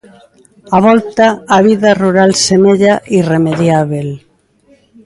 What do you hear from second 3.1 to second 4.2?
irremediábel.